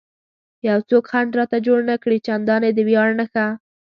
چې 0.61 0.69
څوک 0.89 1.03
خنډ 1.11 1.31
راته 1.39 1.57
جوړ 1.67 1.79
نه 1.89 1.95
کړي، 2.03 2.17
چندانې 2.27 2.69
د 2.73 2.79
ویاړ 2.87 3.09
نښه. 3.19 3.47